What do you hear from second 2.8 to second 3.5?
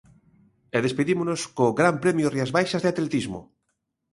de atletismo.